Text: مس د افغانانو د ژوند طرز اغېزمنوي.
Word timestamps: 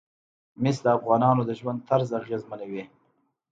مس 0.61 0.77
د 0.83 0.87
افغانانو 0.97 1.41
د 1.45 1.51
ژوند 1.59 1.79
طرز 1.89 2.09
اغېزمنوي. 2.21 2.83